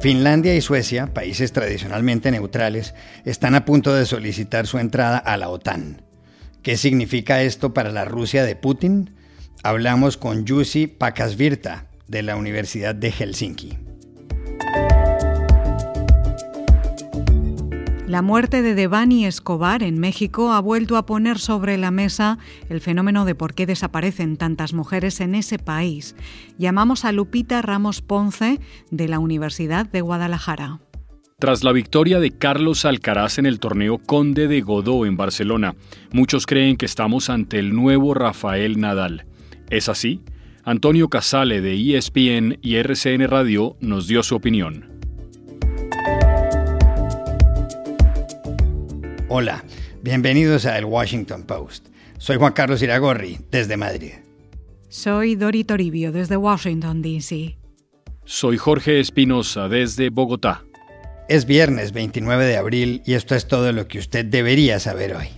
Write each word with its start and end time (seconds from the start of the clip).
Finlandia 0.00 0.54
y 0.54 0.62
Suecia, 0.62 1.12
países 1.12 1.52
tradicionalmente 1.52 2.30
neutrales, 2.30 2.94
están 3.26 3.54
a 3.54 3.66
punto 3.66 3.94
de 3.94 4.06
solicitar 4.06 4.66
su 4.66 4.78
entrada 4.78 5.18
a 5.18 5.36
la 5.36 5.50
OTAN. 5.50 6.00
¿Qué 6.62 6.78
significa 6.78 7.42
esto 7.42 7.74
para 7.74 7.92
la 7.92 8.06
Rusia 8.06 8.42
de 8.44 8.56
Putin? 8.56 9.14
Hablamos 9.62 10.16
con 10.16 10.48
Jussi 10.48 10.86
Pakasvirta 10.86 11.86
de 12.08 12.22
la 12.22 12.36
Universidad 12.36 12.94
de 12.94 13.12
Helsinki. 13.12 13.89
La 18.10 18.22
muerte 18.22 18.60
de 18.62 18.74
Devani 18.74 19.24
Escobar 19.24 19.84
en 19.84 20.00
México 20.00 20.52
ha 20.52 20.58
vuelto 20.58 20.96
a 20.96 21.06
poner 21.06 21.38
sobre 21.38 21.78
la 21.78 21.92
mesa 21.92 22.38
el 22.68 22.80
fenómeno 22.80 23.24
de 23.24 23.36
por 23.36 23.54
qué 23.54 23.66
desaparecen 23.66 24.36
tantas 24.36 24.72
mujeres 24.72 25.20
en 25.20 25.36
ese 25.36 25.60
país. 25.60 26.16
Llamamos 26.58 27.04
a 27.04 27.12
Lupita 27.12 27.62
Ramos 27.62 28.02
Ponce 28.02 28.58
de 28.90 29.06
la 29.06 29.20
Universidad 29.20 29.88
de 29.88 30.00
Guadalajara. 30.00 30.80
Tras 31.38 31.62
la 31.62 31.70
victoria 31.70 32.18
de 32.18 32.32
Carlos 32.32 32.84
Alcaraz 32.84 33.38
en 33.38 33.46
el 33.46 33.60
torneo 33.60 33.98
Conde 33.98 34.48
de 34.48 34.60
Godó 34.60 35.06
en 35.06 35.16
Barcelona, 35.16 35.76
muchos 36.10 36.46
creen 36.46 36.76
que 36.76 36.86
estamos 36.86 37.30
ante 37.30 37.60
el 37.60 37.76
nuevo 37.76 38.12
Rafael 38.14 38.80
Nadal. 38.80 39.24
¿Es 39.70 39.88
así? 39.88 40.20
Antonio 40.64 41.08
Casale 41.08 41.60
de 41.60 41.96
ESPN 41.96 42.58
y 42.60 42.74
RCN 42.74 43.28
Radio 43.28 43.76
nos 43.78 44.08
dio 44.08 44.24
su 44.24 44.34
opinión. 44.34 44.89
Hola, 49.32 49.64
bienvenidos 50.02 50.66
a 50.66 50.76
El 50.76 50.86
Washington 50.86 51.44
Post. 51.44 51.86
Soy 52.18 52.36
Juan 52.36 52.52
Carlos 52.52 52.82
Iragorri, 52.82 53.38
desde 53.52 53.76
Madrid. 53.76 54.14
Soy 54.88 55.36
Dori 55.36 55.62
Toribio, 55.62 56.10
desde 56.10 56.36
Washington, 56.36 57.00
D.C. 57.00 57.56
Soy 58.24 58.56
Jorge 58.56 58.98
Espinosa, 58.98 59.68
desde 59.68 60.10
Bogotá. 60.10 60.64
Es 61.28 61.46
viernes 61.46 61.92
29 61.92 62.44
de 62.44 62.56
abril 62.56 63.02
y 63.06 63.14
esto 63.14 63.36
es 63.36 63.46
todo 63.46 63.70
lo 63.70 63.86
que 63.86 64.00
usted 64.00 64.24
debería 64.24 64.80
saber 64.80 65.14
hoy. 65.14 65.28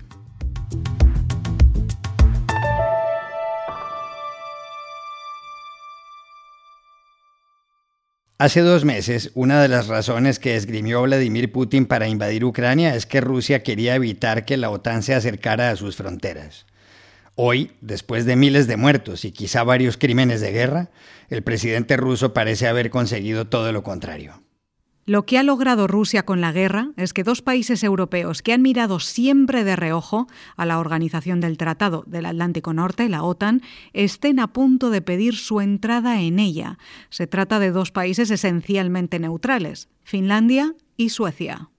Hace 8.42 8.62
dos 8.62 8.84
meses, 8.84 9.30
una 9.34 9.62
de 9.62 9.68
las 9.68 9.86
razones 9.86 10.40
que 10.40 10.56
esgrimió 10.56 11.00
Vladimir 11.02 11.52
Putin 11.52 11.86
para 11.86 12.08
invadir 12.08 12.44
Ucrania 12.44 12.96
es 12.96 13.06
que 13.06 13.20
Rusia 13.20 13.62
quería 13.62 13.94
evitar 13.94 14.44
que 14.44 14.56
la 14.56 14.70
OTAN 14.70 15.04
se 15.04 15.14
acercara 15.14 15.70
a 15.70 15.76
sus 15.76 15.94
fronteras. 15.94 16.66
Hoy, 17.36 17.70
después 17.82 18.24
de 18.24 18.34
miles 18.34 18.66
de 18.66 18.76
muertos 18.76 19.24
y 19.24 19.30
quizá 19.30 19.62
varios 19.62 19.96
crímenes 19.96 20.40
de 20.40 20.50
guerra, 20.50 20.90
el 21.30 21.44
presidente 21.44 21.96
ruso 21.96 22.34
parece 22.34 22.66
haber 22.66 22.90
conseguido 22.90 23.46
todo 23.46 23.70
lo 23.70 23.84
contrario. 23.84 24.42
Lo 25.04 25.26
que 25.26 25.36
ha 25.36 25.42
logrado 25.42 25.88
Rusia 25.88 26.24
con 26.24 26.40
la 26.40 26.52
guerra 26.52 26.90
es 26.96 27.12
que 27.12 27.24
dos 27.24 27.42
países 27.42 27.82
europeos 27.82 28.40
que 28.40 28.52
han 28.52 28.62
mirado 28.62 29.00
siempre 29.00 29.64
de 29.64 29.74
reojo 29.74 30.28
a 30.56 30.64
la 30.64 30.78
Organización 30.78 31.40
del 31.40 31.58
Tratado 31.58 32.04
del 32.06 32.24
Atlántico 32.24 32.72
Norte, 32.72 33.08
la 33.08 33.24
OTAN, 33.24 33.62
estén 33.94 34.38
a 34.38 34.52
punto 34.52 34.90
de 34.90 35.02
pedir 35.02 35.34
su 35.34 35.60
entrada 35.60 36.20
en 36.20 36.38
ella. 36.38 36.78
Se 37.10 37.26
trata 37.26 37.58
de 37.58 37.72
dos 37.72 37.90
países 37.90 38.30
esencialmente 38.30 39.18
neutrales, 39.18 39.88
Finlandia 40.04 40.76
y 40.96 41.08
Suecia. 41.08 41.71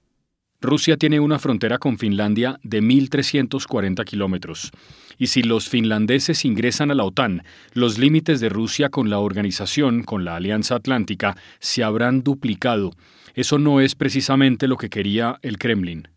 Rusia 0.64 0.96
tiene 0.96 1.20
una 1.20 1.40
frontera 1.40 1.78
con 1.78 1.98
Finlandia 1.98 2.58
de 2.64 2.82
1.340 2.82 4.06
kilómetros. 4.06 4.72
Y 5.18 5.28
si 5.28 5.44
los 5.44 5.68
finlandeses 5.68 6.46
ingresan 6.46 6.90
a 6.90 6.96
la 6.96 7.04
OTAN, 7.04 7.44
los 7.74 7.98
límites 7.98 8.40
de 8.40 8.48
Rusia 8.48 8.88
con 8.88 9.10
la 9.10 9.20
organización, 9.20 10.04
con 10.04 10.24
la 10.24 10.38
Alianza 10.38 10.76
Atlántica, 10.76 11.36
se 11.60 11.84
habrán 11.84 12.24
duplicado. 12.24 12.92
Eso 13.36 13.60
no 13.60 13.82
es 13.82 13.94
precisamente 13.96 14.68
lo 14.68 14.78
que 14.78 14.90
quería 14.90 15.38
el 15.42 15.58
Kremlin. 15.58 16.08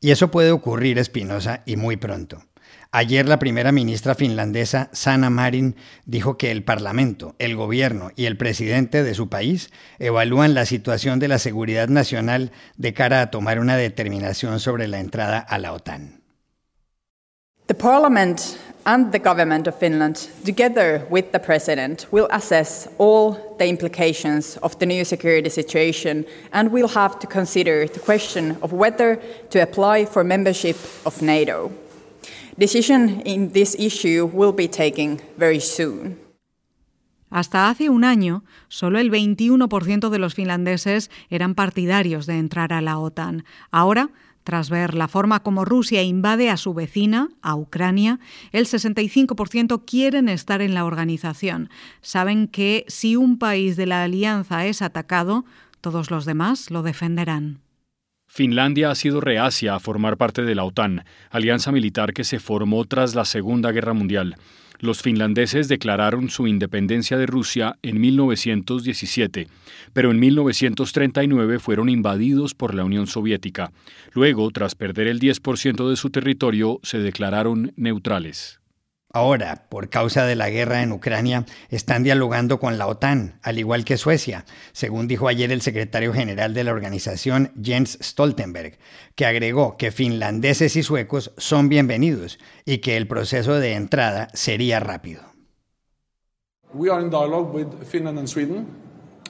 Y 0.00 0.10
eso 0.10 0.28
puede 0.28 0.50
ocurrir, 0.50 0.98
Espinosa, 0.98 1.62
y 1.64 1.76
muy 1.76 1.96
pronto. 1.96 2.42
Ayer 2.90 3.28
la 3.28 3.38
primera 3.38 3.72
ministra 3.72 4.14
finlandesa, 4.14 4.88
Sanna 4.92 5.28
Marin, 5.28 5.74
dijo 6.06 6.38
que 6.38 6.50
el 6.50 6.62
Parlamento, 6.62 7.34
el 7.38 7.56
gobierno 7.56 8.10
y 8.14 8.26
el 8.26 8.36
presidente 8.36 9.02
de 9.02 9.14
su 9.14 9.28
país 9.28 9.70
evalúan 9.98 10.54
la 10.54 10.64
situación 10.64 11.18
de 11.18 11.28
la 11.28 11.38
seguridad 11.38 11.88
nacional 11.88 12.52
de 12.76 12.94
cara 12.94 13.20
a 13.20 13.30
tomar 13.30 13.58
una 13.58 13.76
determinación 13.76 14.60
sobre 14.60 14.86
la 14.86 15.00
entrada 15.00 15.38
a 15.40 15.58
la 15.58 15.72
OTAN. 15.72 16.20
The 17.66 17.74
Parliament 17.74 18.58
and 18.84 19.10
the 19.10 19.18
government 19.18 19.66
of 19.66 19.74
Finland, 19.74 20.28
together 20.44 21.06
with 21.10 21.32
the 21.32 21.38
President, 21.38 22.06
will 22.12 22.28
assess 22.30 22.86
all 22.98 23.56
the 23.58 23.66
implications 23.66 24.58
of 24.58 24.78
the 24.78 24.86
new 24.86 25.04
security 25.04 25.48
situation 25.48 26.26
and 26.52 26.70
will 26.70 26.88
have 26.88 27.18
to 27.20 27.26
consider 27.26 27.86
the 27.86 28.00
question 28.00 28.58
of 28.60 28.72
whether 28.72 29.16
to 29.50 29.62
apply 29.62 30.04
for 30.04 30.22
membership 30.22 30.76
of 31.06 31.22
NATO. 31.22 31.72
Decision 32.56 33.20
in 33.24 33.50
this 33.50 33.74
issue 33.80 34.30
will 34.32 34.52
be 34.54 34.68
taken 34.68 35.20
very 35.36 35.60
soon. 35.60 36.16
Hasta 37.28 37.68
hace 37.68 37.90
un 37.90 38.04
año, 38.04 38.44
solo 38.68 39.00
el 39.00 39.10
21% 39.10 40.08
de 40.08 40.18
los 40.20 40.34
finlandeses 40.34 41.10
eran 41.30 41.56
partidarios 41.56 42.26
de 42.26 42.38
entrar 42.38 42.72
a 42.72 42.80
la 42.80 43.00
OTAN. 43.00 43.44
Ahora, 43.72 44.10
tras 44.44 44.70
ver 44.70 44.94
la 44.94 45.08
forma 45.08 45.42
como 45.42 45.64
Rusia 45.64 46.04
invade 46.04 46.48
a 46.48 46.56
su 46.56 46.74
vecina, 46.74 47.30
a 47.42 47.56
Ucrania, 47.56 48.20
el 48.52 48.66
65% 48.66 49.82
quieren 49.84 50.28
estar 50.28 50.62
en 50.62 50.74
la 50.74 50.84
organización. 50.84 51.70
Saben 52.02 52.46
que 52.46 52.84
si 52.86 53.16
un 53.16 53.36
país 53.36 53.76
de 53.76 53.86
la 53.86 54.04
alianza 54.04 54.66
es 54.66 54.80
atacado, 54.80 55.44
todos 55.80 56.12
los 56.12 56.24
demás 56.24 56.70
lo 56.70 56.84
defenderán. 56.84 57.63
Finlandia 58.36 58.90
ha 58.90 58.96
sido 58.96 59.20
reacia 59.20 59.76
a 59.76 59.78
formar 59.78 60.16
parte 60.16 60.42
de 60.42 60.56
la 60.56 60.64
OTAN, 60.64 61.04
alianza 61.30 61.70
militar 61.70 62.12
que 62.12 62.24
se 62.24 62.40
formó 62.40 62.84
tras 62.84 63.14
la 63.14 63.24
Segunda 63.24 63.70
Guerra 63.70 63.92
Mundial. 63.92 64.34
Los 64.80 65.02
finlandeses 65.02 65.68
declararon 65.68 66.28
su 66.28 66.48
independencia 66.48 67.16
de 67.16 67.26
Rusia 67.26 67.78
en 67.82 68.00
1917, 68.00 69.46
pero 69.92 70.10
en 70.10 70.18
1939 70.18 71.60
fueron 71.60 71.88
invadidos 71.88 72.54
por 72.54 72.74
la 72.74 72.82
Unión 72.82 73.06
Soviética. 73.06 73.70
Luego, 74.14 74.50
tras 74.50 74.74
perder 74.74 75.06
el 75.06 75.20
10% 75.20 75.88
de 75.88 75.94
su 75.94 76.10
territorio, 76.10 76.80
se 76.82 76.98
declararon 76.98 77.72
neutrales. 77.76 78.58
Ahora, 79.14 79.66
por 79.68 79.90
causa 79.90 80.26
de 80.26 80.34
la 80.34 80.50
guerra 80.50 80.82
en 80.82 80.90
Ucrania, 80.90 81.46
están 81.68 82.02
dialogando 82.02 82.58
con 82.58 82.78
la 82.78 82.88
OTAN, 82.88 83.38
al 83.44 83.60
igual 83.60 83.84
que 83.84 83.96
Suecia, 83.96 84.44
según 84.72 85.06
dijo 85.06 85.28
ayer 85.28 85.52
el 85.52 85.60
secretario 85.60 86.12
general 86.12 86.52
de 86.52 86.64
la 86.64 86.72
organización, 86.72 87.52
Jens 87.62 87.96
Stoltenberg, 88.02 88.76
que 89.14 89.24
agregó 89.24 89.76
que 89.76 89.92
finlandeses 89.92 90.74
y 90.74 90.82
suecos 90.82 91.30
son 91.36 91.68
bienvenidos 91.68 92.40
y 92.64 92.78
que 92.78 92.96
el 92.96 93.06
proceso 93.06 93.60
de 93.60 93.74
entrada 93.74 94.30
sería 94.34 94.80
rápido. 94.80 95.22
We 96.72 96.90
are 96.90 97.00
in 97.00 97.08
dialogue 97.08 97.54
with 97.54 97.68
Finland 97.86 98.18
and 98.18 98.26
Sweden, 98.26 98.66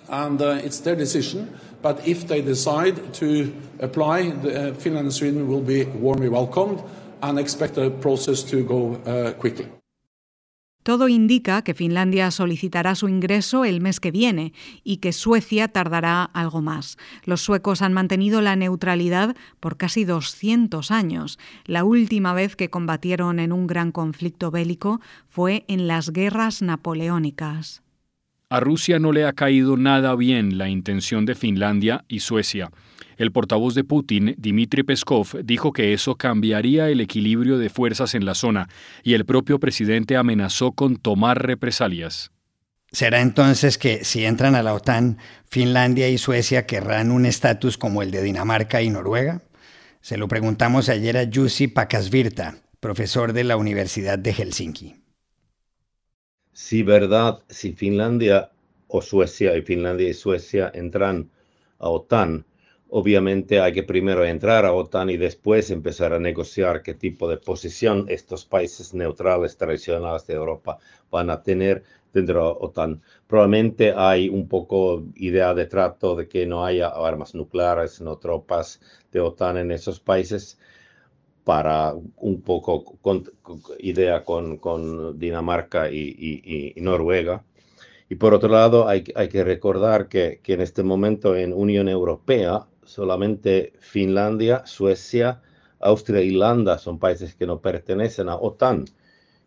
and 0.08 0.40
uh, 0.40 0.64
it's 0.64 0.80
their 0.80 0.96
decision. 0.96 1.50
But 1.82 2.08
if 2.08 2.26
they 2.26 2.40
decide 2.40 3.12
to 3.20 3.52
apply, 3.82 4.30
the, 4.30 4.70
uh, 4.70 4.74
Finland 4.76 5.08
and 5.08 5.12
Sweden 5.12 5.46
will 5.46 5.62
be 5.62 5.84
warmly 6.00 6.30
welcomed 6.30 6.82
and 7.28 7.38
expect 7.38 7.74
the 7.74 7.90
process 7.90 8.44
to 8.44 8.62
go 8.64 9.00
uh, 9.06 9.32
quickly. 9.38 9.66
Todo 10.84 11.08
indica 11.08 11.62
que 11.62 11.72
Finlandia 11.72 12.30
solicitará 12.30 12.94
su 12.94 13.08
ingreso 13.08 13.64
el 13.64 13.80
mes 13.80 14.00
que 14.00 14.10
viene 14.10 14.52
y 14.84 14.98
que 14.98 15.14
Suecia 15.14 15.68
tardará 15.68 16.24
algo 16.24 16.60
más. 16.60 16.98
Los 17.24 17.40
suecos 17.40 17.80
han 17.80 17.94
mantenido 17.94 18.42
la 18.42 18.54
neutralidad 18.54 19.34
por 19.60 19.78
casi 19.78 20.04
200 20.04 20.90
años. 20.90 21.38
La 21.64 21.84
última 21.84 22.34
vez 22.34 22.54
que 22.54 22.68
combatieron 22.68 23.38
en 23.38 23.50
un 23.50 23.66
gran 23.66 23.92
conflicto 23.92 24.50
bélico 24.50 25.00
fue 25.26 25.64
en 25.68 25.86
las 25.86 26.10
guerras 26.10 26.60
napoleónicas. 26.60 27.82
A 28.50 28.60
Rusia 28.60 28.98
no 28.98 29.10
le 29.12 29.24
ha 29.24 29.32
caído 29.32 29.78
nada 29.78 30.14
bien 30.16 30.58
la 30.58 30.68
intención 30.68 31.24
de 31.24 31.34
Finlandia 31.34 32.04
y 32.08 32.20
Suecia. 32.20 32.70
El 33.16 33.32
portavoz 33.32 33.74
de 33.74 33.84
Putin, 33.84 34.34
Dmitry 34.38 34.82
Peskov, 34.82 35.42
dijo 35.44 35.72
que 35.72 35.92
eso 35.92 36.16
cambiaría 36.16 36.88
el 36.88 37.00
equilibrio 37.00 37.58
de 37.58 37.70
fuerzas 37.70 38.14
en 38.14 38.24
la 38.24 38.34
zona 38.34 38.68
y 39.02 39.14
el 39.14 39.24
propio 39.24 39.58
presidente 39.58 40.16
amenazó 40.16 40.72
con 40.72 40.96
tomar 40.96 41.46
represalias. 41.46 42.30
¿Será 42.92 43.20
entonces 43.20 43.76
que 43.76 44.04
si 44.04 44.24
entran 44.24 44.54
a 44.54 44.62
la 44.62 44.72
OTAN, 44.72 45.18
Finlandia 45.48 46.08
y 46.08 46.16
Suecia 46.18 46.64
querrán 46.64 47.10
un 47.10 47.26
estatus 47.26 47.76
como 47.76 48.02
el 48.02 48.12
de 48.12 48.22
Dinamarca 48.22 48.82
y 48.82 48.90
Noruega? 48.90 49.42
Se 50.00 50.16
lo 50.16 50.28
preguntamos 50.28 50.88
ayer 50.88 51.16
a 51.16 51.28
Jussi 51.32 51.66
Pakasvirta, 51.66 52.58
profesor 52.78 53.32
de 53.32 53.42
la 53.42 53.56
Universidad 53.56 54.18
de 54.18 54.32
Helsinki. 54.32 54.94
Si 56.52 56.84
verdad, 56.84 57.42
si 57.48 57.72
Finlandia 57.72 58.52
o 58.86 59.02
Suecia 59.02 59.56
y 59.56 59.62
Finlandia 59.62 60.08
y 60.08 60.14
Suecia 60.14 60.70
entran 60.72 61.30
a 61.80 61.88
OTAN, 61.88 62.46
obviamente 62.96 63.60
hay 63.60 63.72
que 63.72 63.82
primero 63.82 64.24
entrar 64.24 64.64
a 64.64 64.72
OTAN 64.72 65.10
y 65.10 65.16
después 65.16 65.68
empezar 65.72 66.12
a 66.12 66.20
negociar 66.20 66.80
qué 66.80 66.94
tipo 66.94 67.28
de 67.28 67.38
posición 67.38 68.06
estos 68.08 68.44
países 68.44 68.94
neutrales 68.94 69.56
tradicionales 69.56 70.28
de 70.28 70.34
Europa 70.34 70.78
van 71.10 71.28
a 71.28 71.42
tener 71.42 71.82
dentro 72.12 72.44
de 72.44 72.56
OTAN. 72.60 73.02
Probablemente 73.26 73.92
hay 73.96 74.28
un 74.28 74.46
poco 74.46 75.02
idea 75.16 75.54
de 75.54 75.66
trato 75.66 76.14
de 76.14 76.28
que 76.28 76.46
no 76.46 76.64
haya 76.64 76.86
armas 76.86 77.34
nucleares, 77.34 78.00
no 78.00 78.16
tropas 78.18 78.80
de 79.10 79.18
OTAN 79.18 79.56
en 79.56 79.72
esos 79.72 79.98
países 79.98 80.56
para 81.42 81.94
un 82.18 82.42
poco 82.42 82.84
con, 83.02 83.24
idea 83.80 84.24
con, 84.24 84.58
con 84.58 85.18
Dinamarca 85.18 85.90
y, 85.90 86.72
y, 86.76 86.80
Noruega. 86.80 87.42
Y 88.08 88.14
por 88.14 88.34
otro 88.34 88.50
lado, 88.50 88.86
hay, 88.86 89.02
hay 89.16 89.28
que 89.28 89.42
recordar 89.42 90.08
que, 90.08 90.38
que, 90.44 90.52
en 90.52 90.60
este 90.60 90.84
momento 90.84 91.34
en 91.34 91.52
Unión 91.52 91.88
Europea 91.88 92.68
solamente 92.86 93.72
Finlandia, 93.80 94.66
Suecia, 94.66 95.40
Austria 95.80 96.20
e 96.20 96.26
Irlanda 96.26 96.78
son 96.78 96.98
países 96.98 97.34
que 97.34 97.46
no 97.46 97.60
pertenecen 97.60 98.28
a 98.28 98.36
OTAN. 98.36 98.84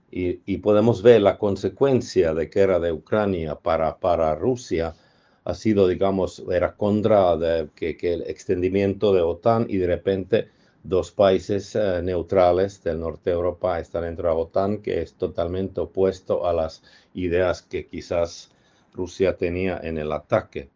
Y, 0.10 0.58
podemos 0.60 1.02
ver 1.02 1.22
la 1.22 1.38
consecuencia 1.38 2.34
de 2.34 2.50
que 2.50 2.62
era 2.62 2.80
de 2.80 2.92
Ucrania 2.92 3.56
para, 3.56 3.98
para 4.00 4.36
Rusia 4.36 4.96
ha 5.44 5.54
sido, 5.54 5.88
digamos, 5.88 6.44
era 6.52 6.76
contra 6.76 7.38
de, 7.38 7.70
que, 7.76 7.98
el 8.02 8.22
extendimiento 8.24 9.14
de 9.14 9.22
OTAN 9.22 9.66
y 9.70 9.78
de 9.78 9.88
repente 9.88 10.50
dos 10.84 11.12
países 11.12 11.76
eh, 11.76 12.02
neutrales 12.04 12.84
del 12.84 13.00
norte 13.00 13.30
de 13.30 13.36
Europa 13.36 13.80
están 13.80 14.04
dentro 14.04 14.28
de 14.30 14.36
OTAN, 14.36 14.78
que 14.80 15.02
es 15.02 15.14
totalmente 15.16 15.82
opuesto 15.82 16.46
a 16.46 16.54
las 16.54 16.84
ideas 17.14 17.62
que 17.62 17.88
quizás 17.88 18.52
Rusia 18.94 19.38
tenía 19.38 19.80
en 19.82 19.98
el 19.98 20.12
ataque. 20.12 20.70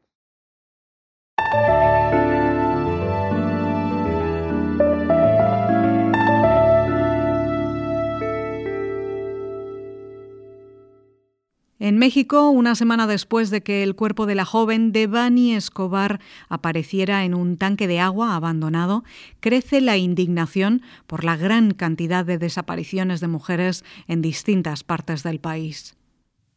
En 11.91 11.97
México, 11.97 12.49
una 12.49 12.75
semana 12.75 13.05
después 13.05 13.49
de 13.49 13.63
que 13.63 13.83
el 13.83 13.95
cuerpo 13.95 14.25
de 14.25 14.33
la 14.33 14.45
joven 14.45 14.93
Devani 14.93 15.55
Escobar 15.55 16.21
apareciera 16.47 17.25
en 17.25 17.33
un 17.33 17.57
tanque 17.57 17.85
de 17.85 17.99
agua 17.99 18.38
abandonado, 18.38 19.03
crece 19.41 19.81
la 19.81 19.97
indignación 19.97 20.83
por 21.05 21.25
la 21.25 21.35
gran 21.35 21.71
cantidad 21.71 22.23
de 22.23 22.38
desapariciones 22.38 23.19
de 23.19 23.27
mujeres 23.27 23.83
en 24.07 24.21
distintas 24.21 24.85
partes 24.85 25.21
del 25.23 25.41
país. 25.41 25.97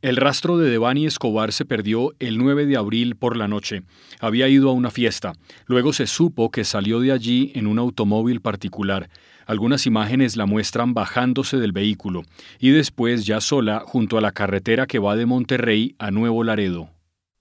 El 0.02 0.14
rastro 0.14 0.56
de 0.56 0.70
Devani 0.70 1.04
Escobar 1.04 1.50
se 1.50 1.64
perdió 1.64 2.14
el 2.20 2.38
9 2.38 2.66
de 2.66 2.76
abril 2.76 3.16
por 3.16 3.36
la 3.36 3.48
noche. 3.48 3.82
Había 4.20 4.48
ido 4.48 4.70
a 4.70 4.72
una 4.72 4.92
fiesta. 4.92 5.32
Luego 5.66 5.92
se 5.92 6.06
supo 6.06 6.52
que 6.52 6.62
salió 6.62 7.00
de 7.00 7.10
allí 7.10 7.50
en 7.56 7.66
un 7.66 7.80
automóvil 7.80 8.40
particular. 8.40 9.08
Algunas 9.46 9.86
imágenes 9.86 10.36
la 10.36 10.46
muestran 10.46 10.94
bajándose 10.94 11.58
del 11.58 11.72
vehículo 11.72 12.22
y 12.58 12.70
después 12.70 13.26
ya 13.26 13.40
sola 13.40 13.80
junto 13.80 14.18
a 14.18 14.20
la 14.20 14.32
carretera 14.32 14.86
que 14.86 14.98
va 14.98 15.16
de 15.16 15.26
Monterrey 15.26 15.94
a 15.98 16.10
Nuevo 16.10 16.44
Laredo. 16.44 16.90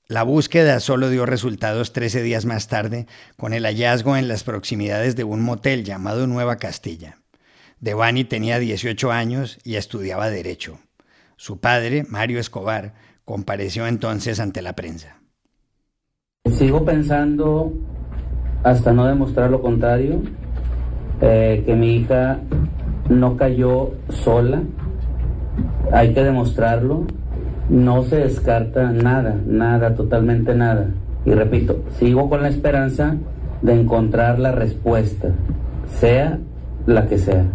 La 0.08 0.24
búsqueda 0.24 0.80
solo 0.80 1.10
dio 1.10 1.26
resultados 1.26 1.94
13 1.94 2.22
días 2.22 2.46
más 2.46 2.68
tarde 2.68 3.08
con 3.38 3.54
el 3.54 3.64
hallazgo 3.64 4.18
en 4.18 4.28
las 4.28 4.44
proximidades 4.44 5.16
de 5.16 5.24
un 5.24 5.42
motel 5.42 5.86
llamado 5.86 6.28
Nueva 6.28 6.58
Castilla. 6.58 7.18
Devani 7.80 8.24
tenía 8.24 8.60
18 8.60 9.12
años 9.12 9.60
y 9.64 9.76
estudiaba 9.76 10.30
Derecho. 10.30 10.80
Su 11.36 11.60
padre, 11.60 12.06
Mario 12.10 12.40
Escobar, 12.40 12.94
compareció 13.26 13.88
entonces 13.88 14.40
ante 14.40 14.62
la 14.62 14.74
prensa. 14.74 15.20
Sigo 16.52 16.84
pensando, 16.84 17.74
hasta 18.64 18.94
no 18.94 19.08
demostrar 19.08 19.50
lo 19.50 19.62
contrario, 19.62 20.22
eh, 21.22 21.64
que 21.66 21.76
mi 21.76 21.96
hija 21.96 22.40
no 23.10 23.38
cayó 23.38 23.92
sola. 24.10 24.62
Hay 25.92 26.14
que 26.14 26.24
demostrarlo. 26.24 27.06
No 27.70 28.04
se 28.04 28.18
descarta 28.18 28.92
nada, 28.92 29.38
nada, 29.46 29.96
totalmente 29.96 30.54
nada. 30.54 30.88
Y 31.26 31.32
repito, 31.32 31.84
sigo 31.98 32.30
con 32.30 32.42
la 32.42 32.50
esperanza 32.50 33.16
de 33.62 33.80
encontrar 33.80 34.40
la 34.40 34.52
respuesta, 34.52 35.30
sea 35.88 36.40
la 36.86 37.08
que 37.08 37.18
sea. 37.18 37.46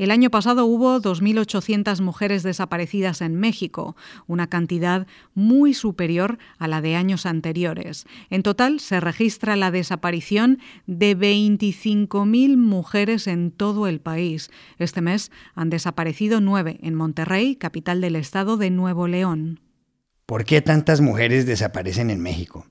El 0.00 0.10
año 0.10 0.30
pasado 0.30 0.64
hubo 0.64 0.98
2.800 0.98 2.00
mujeres 2.00 2.42
desaparecidas 2.42 3.20
en 3.20 3.34
México, 3.36 3.96
una 4.26 4.46
cantidad 4.46 5.06
muy 5.34 5.74
superior 5.74 6.38
a 6.58 6.68
la 6.68 6.80
de 6.80 6.96
años 6.96 7.26
anteriores. 7.26 8.06
En 8.30 8.42
total 8.42 8.80
se 8.80 8.98
registra 8.98 9.56
la 9.56 9.70
desaparición 9.70 10.58
de 10.86 11.14
25.000 11.18 12.56
mujeres 12.56 13.26
en 13.26 13.50
todo 13.50 13.86
el 13.88 14.00
país. 14.00 14.50
Este 14.78 15.02
mes 15.02 15.30
han 15.54 15.68
desaparecido 15.68 16.40
nueve 16.40 16.78
en 16.82 16.94
Monterrey, 16.94 17.56
capital 17.56 18.00
del 18.00 18.16
estado 18.16 18.56
de 18.56 18.70
Nuevo 18.70 19.06
León. 19.06 19.60
¿Por 20.24 20.46
qué 20.46 20.62
tantas 20.62 21.02
mujeres 21.02 21.44
desaparecen 21.44 22.08
en 22.08 22.22
México? 22.22 22.64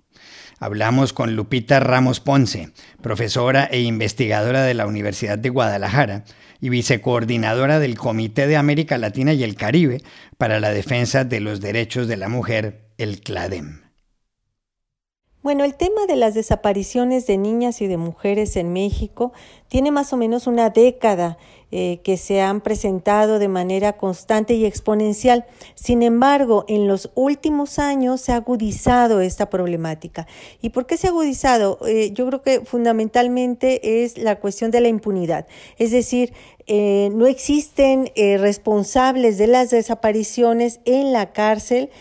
Hablamos 0.62 1.14
con 1.14 1.36
Lupita 1.36 1.80
Ramos 1.80 2.20
Ponce, 2.20 2.74
profesora 3.02 3.66
e 3.66 3.82
investigadora 3.82 4.64
de 4.64 4.74
la 4.74 4.88
Universidad 4.88 5.38
de 5.38 5.50
Guadalajara 5.50 6.26
y 6.62 6.70
vicecoordinadora 6.70 7.80
del 7.80 7.98
Comité 7.98 8.48
de 8.48 8.58
América 8.58 8.98
Latina 8.98 9.34
y 9.34 9.44
el 9.44 9.56
Caribe 9.56 10.02
para 10.38 10.60
la 10.60 10.72
Defensa 10.72 11.24
de 11.24 11.40
los 11.40 11.62
Derechos 11.62 12.08
de 12.08 12.18
la 12.18 12.30
Mujer, 12.30 12.92
el 12.98 13.22
CLADEM. 13.22 13.89
Bueno, 15.42 15.64
el 15.64 15.76
tema 15.76 16.06
de 16.06 16.18
las 16.18 16.34
desapariciones 16.34 17.26
de 17.26 17.38
niñas 17.38 17.80
y 17.80 17.88
de 17.88 17.96
mujeres 17.96 18.58
en 18.58 18.74
México 18.74 19.32
tiene 19.70 19.90
más 19.90 20.12
o 20.12 20.18
menos 20.18 20.48
una 20.48 20.70
década 20.70 21.38
eh, 21.72 22.02
que 22.04 22.18
se 22.18 22.42
han 22.42 22.60
presentado 22.60 23.40
de 23.40 23.48
manera 23.48 23.96
constante 23.96 24.56
y 24.56 24.66
exponencial. 24.66 25.46
Sin 25.76 26.04
embargo, 26.04 26.66
en 26.68 26.90
los 26.90 27.10
últimos 27.16 27.80
años 27.80 28.20
se 28.20 28.34
ha 28.34 28.36
agudizado 28.36 29.22
esta 29.22 29.50
problemática. 29.50 30.28
¿Y 30.62 30.72
por 30.72 30.86
qué 30.86 30.98
se 30.98 31.08
ha 31.08 31.12
agudizado? 31.12 31.80
Eh, 31.88 32.12
yo 32.12 32.28
creo 32.28 32.42
que 32.42 32.60
fundamentalmente 32.66 34.04
es 34.04 34.18
la 34.18 34.42
cuestión 34.42 34.72
de 34.72 34.82
la 34.82 34.90
impunidad. 34.90 35.48
Es 35.78 35.92
decir, 35.92 36.34
eh, 36.68 37.12
no 37.14 37.28
existen 37.28 38.12
responsables 38.16 39.38
de 39.38 39.48
las 39.48 39.70
desapariciones 39.70 40.82
en 40.84 41.14
la 41.14 41.32
cárcel. 41.32 41.92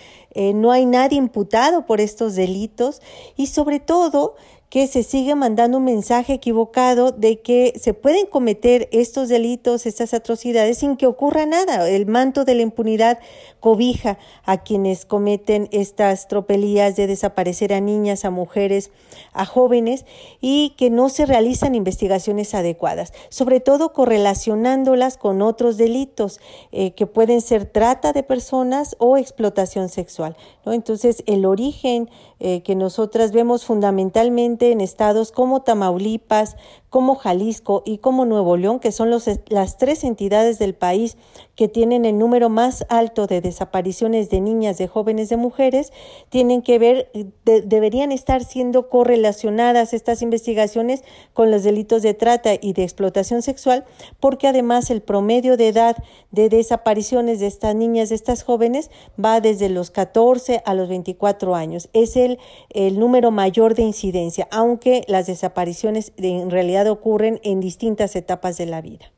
No 0.54 0.70
hay 0.70 0.86
nadie 0.86 1.18
imputado 1.18 1.84
por 1.84 2.00
estos 2.00 2.36
delitos 2.36 3.02
y 3.36 3.48
sobre 3.48 3.80
todo 3.80 4.36
que 4.70 4.86
se 4.86 5.02
sigue 5.02 5.34
mandando 5.34 5.78
un 5.78 5.84
mensaje 5.84 6.34
equivocado 6.34 7.10
de 7.10 7.40
que 7.40 7.72
se 7.80 7.94
pueden 7.94 8.26
cometer 8.26 8.88
estos 8.92 9.28
delitos, 9.28 9.86
estas 9.86 10.12
atrocidades 10.12 10.78
sin 10.78 10.96
que 10.96 11.06
ocurra 11.06 11.46
nada. 11.46 11.88
El 11.88 12.06
manto 12.06 12.44
de 12.44 12.54
la 12.54 12.62
impunidad 12.62 13.18
cobija 13.60 14.18
a 14.44 14.62
quienes 14.62 15.06
cometen 15.06 15.68
estas 15.72 16.28
tropelías 16.28 16.96
de 16.96 17.06
desaparecer 17.06 17.72
a 17.72 17.80
niñas, 17.80 18.26
a 18.26 18.30
mujeres, 18.30 18.90
a 19.32 19.46
jóvenes 19.46 20.04
y 20.40 20.74
que 20.76 20.90
no 20.90 21.08
se 21.08 21.24
realizan 21.24 21.74
investigaciones 21.74 22.54
adecuadas, 22.54 23.14
sobre 23.30 23.60
todo 23.60 23.94
correlacionándolas 23.94 25.16
con 25.16 25.40
otros 25.40 25.78
delitos 25.78 26.40
eh, 26.72 26.92
que 26.92 27.06
pueden 27.06 27.40
ser 27.40 27.64
trata 27.64 28.12
de 28.12 28.22
personas 28.22 28.96
o 28.98 29.16
explotación 29.16 29.88
sexual. 29.88 30.36
¿no? 30.66 30.74
Entonces, 30.74 31.22
el 31.26 31.46
origen 31.46 32.10
eh, 32.40 32.62
que 32.62 32.74
nosotras 32.74 33.32
vemos 33.32 33.64
fundamentalmente 33.64 34.70
en 34.72 34.80
estados 34.80 35.32
como 35.32 35.62
Tamaulipas, 35.62 36.56
como 36.90 37.16
Jalisco 37.16 37.82
y 37.84 37.98
como 37.98 38.24
Nuevo 38.24 38.56
León, 38.56 38.80
que 38.80 38.92
son 38.92 39.10
las 39.10 39.76
tres 39.78 40.04
entidades 40.04 40.58
del 40.58 40.74
país 40.74 41.16
que 41.54 41.68
tienen 41.68 42.04
el 42.04 42.18
número 42.18 42.48
más 42.48 42.86
alto 42.88 43.26
de 43.26 43.40
desapariciones 43.40 44.30
de 44.30 44.40
niñas, 44.40 44.78
de 44.78 44.88
jóvenes, 44.88 45.28
de 45.28 45.36
mujeres, 45.36 45.92
tienen 46.28 46.62
que 46.62 46.78
ver, 46.78 47.10
deberían 47.44 48.12
estar 48.12 48.44
siendo 48.44 48.88
correlacionadas 48.88 49.92
estas 49.92 50.22
investigaciones 50.22 51.02
con 51.32 51.50
los 51.50 51.64
delitos 51.64 52.02
de 52.02 52.14
trata 52.14 52.52
y 52.60 52.72
de 52.72 52.84
explotación 52.84 53.42
sexual, 53.42 53.84
porque 54.20 54.46
además 54.46 54.90
el 54.90 55.02
promedio 55.02 55.56
de 55.56 55.68
edad 55.68 55.96
de 56.30 56.48
desapariciones 56.48 57.40
de 57.40 57.48
estas 57.48 57.74
niñas, 57.74 58.10
de 58.10 58.14
estas 58.14 58.44
jóvenes, 58.44 58.90
va 59.22 59.40
desde 59.40 59.68
los 59.68 59.90
14 59.90 60.62
a 60.64 60.74
los 60.74 60.88
24 60.88 61.54
años. 61.54 61.88
Es 61.92 62.16
el, 62.16 62.38
el 62.70 62.98
número 62.98 63.30
mayor 63.30 63.74
de 63.74 63.82
incidencia, 63.82 64.48
aunque 64.50 65.02
las 65.08 65.26
desapariciones 65.26 66.12
en 66.16 66.50
realidad 66.50 66.77
ocurren 66.86 67.40
en 67.42 67.60
distintas 67.60 68.14
etapas 68.14 68.56
de 68.56 68.66
la 68.66 68.80
vida. 68.80 69.12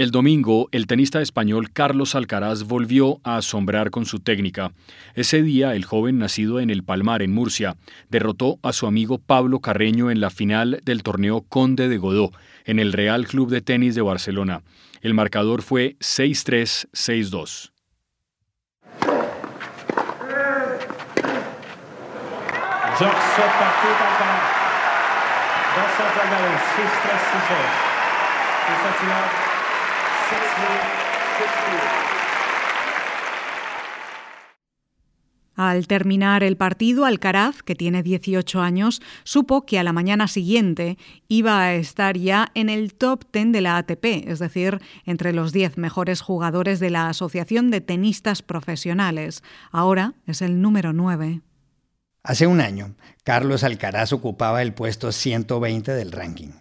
El 0.00 0.12
domingo, 0.12 0.70
el 0.72 0.86
tenista 0.86 1.20
español 1.20 1.72
Carlos 1.72 2.14
Alcaraz 2.14 2.62
volvió 2.62 3.20
a 3.22 3.36
asombrar 3.36 3.90
con 3.90 4.06
su 4.06 4.18
técnica. 4.18 4.72
Ese 5.14 5.42
día, 5.42 5.74
el 5.74 5.84
joven 5.84 6.16
nacido 6.16 6.58
en 6.58 6.70
El 6.70 6.82
Palmar, 6.82 7.20
en 7.20 7.34
Murcia, 7.34 7.76
derrotó 8.08 8.58
a 8.62 8.72
su 8.72 8.86
amigo 8.86 9.18
Pablo 9.18 9.60
Carreño 9.60 10.10
en 10.10 10.22
la 10.22 10.30
final 10.30 10.80
del 10.86 11.02
torneo 11.02 11.42
Conde 11.46 11.90
de 11.90 11.98
Godó, 11.98 12.32
en 12.64 12.78
el 12.78 12.94
Real 12.94 13.26
Club 13.26 13.50
de 13.50 13.60
Tenis 13.60 13.94
de 13.94 14.00
Barcelona. 14.00 14.62
El 15.02 15.12
marcador 15.12 15.60
fue 15.60 15.96
6-3, 15.98 16.88
6-2. 16.94 17.70
Al 35.60 35.86
terminar 35.86 36.42
el 36.42 36.56
partido, 36.56 37.04
Alcaraz, 37.04 37.62
que 37.62 37.74
tiene 37.74 38.02
18 38.02 38.62
años, 38.62 39.02
supo 39.24 39.66
que 39.66 39.78
a 39.78 39.82
la 39.82 39.92
mañana 39.92 40.26
siguiente 40.26 40.96
iba 41.28 41.60
a 41.60 41.74
estar 41.74 42.16
ya 42.16 42.50
en 42.54 42.70
el 42.70 42.94
top 42.94 43.24
10 43.30 43.52
de 43.52 43.60
la 43.60 43.76
ATP, 43.76 44.26
es 44.26 44.38
decir, 44.38 44.80
entre 45.04 45.34
los 45.34 45.52
10 45.52 45.76
mejores 45.76 46.22
jugadores 46.22 46.80
de 46.80 46.88
la 46.88 47.10
Asociación 47.10 47.70
de 47.70 47.82
Tenistas 47.82 48.40
Profesionales. 48.40 49.42
Ahora 49.70 50.14
es 50.26 50.40
el 50.40 50.62
número 50.62 50.94
9. 50.94 51.42
Hace 52.22 52.46
un 52.46 52.62
año, 52.62 52.94
Carlos 53.22 53.62
Alcaraz 53.62 54.14
ocupaba 54.14 54.62
el 54.62 54.72
puesto 54.72 55.12
120 55.12 55.92
del 55.92 56.10
ranking. 56.10 56.52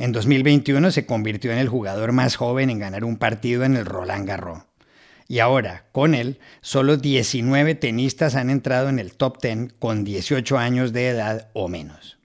En 0.00 0.12
2021 0.12 0.92
se 0.92 1.06
convirtió 1.06 1.50
en 1.50 1.58
el 1.58 1.68
jugador 1.68 2.12
más 2.12 2.36
joven 2.36 2.70
en 2.70 2.78
ganar 2.78 3.04
un 3.04 3.16
partido 3.16 3.64
en 3.64 3.76
el 3.76 3.84
Roland 3.84 4.28
Garros. 4.28 4.62
Y 5.26 5.40
ahora, 5.40 5.86
con 5.90 6.14
él, 6.14 6.38
solo 6.60 6.96
19 6.96 7.74
tenistas 7.74 8.36
han 8.36 8.48
entrado 8.48 8.88
en 8.90 9.00
el 9.00 9.14
top 9.14 9.42
10 9.42 9.72
con 9.80 10.04
18 10.04 10.56
años 10.56 10.92
de 10.92 11.08
edad 11.08 11.50
o 11.52 11.66
menos. 11.66 12.16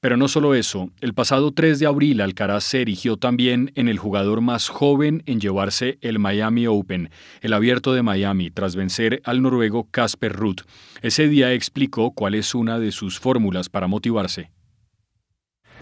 Pero 0.00 0.18
no 0.18 0.28
solo 0.28 0.54
eso, 0.54 0.90
el 1.00 1.14
pasado 1.14 1.52
3 1.52 1.78
de 1.78 1.86
abril 1.86 2.20
Alcaraz 2.20 2.64
se 2.64 2.82
erigió 2.82 3.16
también 3.16 3.72
en 3.76 3.88
el 3.88 3.98
jugador 3.98 4.42
más 4.42 4.68
joven 4.68 5.22
en 5.24 5.40
llevarse 5.40 5.96
el 6.02 6.18
Miami 6.18 6.66
Open, 6.66 7.08
el 7.40 7.54
abierto 7.54 7.94
de 7.94 8.02
Miami, 8.02 8.50
tras 8.50 8.76
vencer 8.76 9.22
al 9.24 9.40
noruego 9.40 9.88
Casper 9.90 10.34
Ruth. 10.34 10.60
Ese 11.00 11.28
día 11.28 11.54
explicó 11.54 12.10
cuál 12.10 12.34
es 12.34 12.54
una 12.54 12.78
de 12.78 12.92
sus 12.92 13.18
fórmulas 13.18 13.70
para 13.70 13.86
motivarse. 13.86 14.50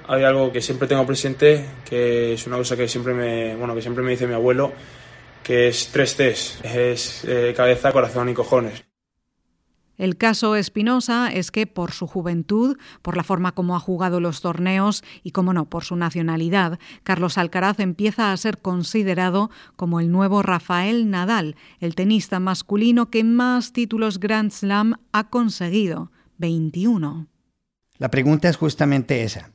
Hay 0.07 0.23
algo 0.23 0.53
que 0.53 0.61
siempre 0.61 0.87
tengo 0.87 1.07
presente, 1.07 1.65
que 1.89 2.35
es 2.35 2.47
una 2.47 2.59
cosa 2.59 2.77
que 2.77 2.87
siempre 2.89 3.15
me, 3.15 3.57
bueno, 3.57 3.75
que 3.75 3.81
siempre 3.81 4.05
me 4.05 4.11
dice 4.11 4.27
mi 4.27 4.35
abuelo, 4.35 4.73
que 5.43 5.69
es 5.69 5.89
tres 5.93 6.15
Cs, 6.15 6.61
es 6.63 7.25
eh, 7.25 7.55
cabeza, 7.57 7.91
corazón 7.91 8.29
y 8.29 8.35
cojones. 8.35 8.85
El 9.97 10.17
caso 10.17 10.57
Espinosa 10.57 11.29
es 11.33 11.51
que 11.51 11.67
por 11.67 11.93
su 11.93 12.07
juventud, 12.07 12.77
por 13.01 13.17
la 13.17 13.23
forma 13.23 13.53
como 13.53 13.77
ha 13.77 13.81
jugado 13.81 14.21
los 14.21 14.41
torneos 14.41 15.05
y, 15.23 15.31
como 15.31 15.55
no, 15.55 15.71
por 15.71 15.85
su 15.85 15.95
nacionalidad, 15.97 16.79
Carlos 17.05 17.39
Alcaraz 17.39 17.79
empieza 17.79 18.33
a 18.33 18.37
ser 18.37 18.59
considerado 18.59 19.51
como 19.77 20.01
el 20.01 20.11
nuevo 20.11 20.43
Rafael 20.43 21.11
Nadal, 21.11 21.55
el 21.79 21.95
tenista 21.95 22.41
masculino 22.41 23.09
que 23.09 23.23
más 23.23 23.73
títulos 23.73 24.19
Grand 24.19 24.51
Slam 24.51 24.97
ha 25.13 25.31
conseguido, 25.31 26.11
21. 26.39 27.29
La 27.99 28.11
pregunta 28.11 28.49
es 28.49 28.57
justamente 28.57 29.23
esa 29.23 29.54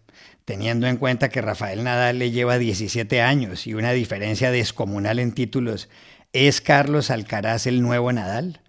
teniendo 0.49 0.87
en 0.87 0.97
cuenta 0.97 1.29
que 1.29 1.43
Rafael 1.43 1.83
Nadal 1.83 2.17
le 2.17 2.31
lleva 2.31 2.57
17 2.57 3.21
años 3.21 3.67
y 3.67 3.75
una 3.75 3.91
diferencia 3.91 4.49
descomunal 4.49 5.19
en 5.19 5.31
títulos, 5.31 5.89
¿es 6.33 6.59
Carlos 6.59 7.11
Alcaraz 7.11 7.67
el 7.67 7.83
nuevo 7.83 8.11
Nadal? 8.11 8.59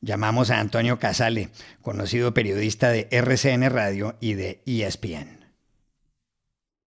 Llamamos 0.00 0.50
a 0.50 0.58
Antonio 0.58 0.98
Casale, 0.98 1.50
conocido 1.82 2.34
periodista 2.34 2.90
de 2.90 3.06
RCN 3.12 3.70
Radio 3.70 4.16
y 4.18 4.34
de 4.34 4.60
ESPN. 4.66 5.46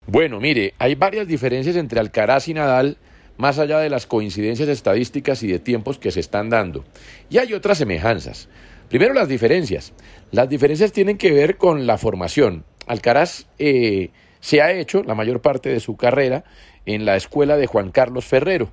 Bueno, 0.07 0.39
mire, 0.39 0.75
hay 0.79 0.97
varias 0.97 1.27
diferencias 1.27 1.75
entre 1.75 1.99
Alcaraz 1.99 2.47
y 2.49 2.53
Nadal, 2.53 2.99
más 3.39 3.59
allá 3.59 3.79
de 3.79 3.89
las 3.89 4.07
coincidencias 4.07 4.69
estadísticas 4.69 5.43
y 5.45 5.47
de 5.47 5.61
tiempos 5.61 5.99
que 5.99 6.11
se 6.11 6.21
están 6.21 6.51
dando. 6.51 6.85
Y 7.31 7.39
hay 7.39 7.55
otras 7.55 7.79
semejanzas. 7.79 8.51
Primero 8.91 9.15
las 9.15 9.29
diferencias. 9.29 9.95
Las 10.31 10.51
diferencias 10.51 10.93
tienen 10.93 11.17
que 11.17 11.33
ver 11.33 11.57
con 11.57 11.87
la 11.87 11.97
formación. 11.97 12.67
Alcaraz 12.87 13.47
eh, 13.59 14.11
se 14.47 14.63
ha 14.63 14.71
hecho 14.71 15.03
la 15.03 15.17
mayor 15.17 15.41
parte 15.41 15.71
de 15.71 15.81
su 15.81 15.97
carrera 15.97 16.45
en 16.85 17.05
la 17.05 17.17
escuela 17.17 17.57
de 17.57 17.67
Juan 17.67 17.91
Carlos 17.91 18.25
Ferrero 18.25 18.71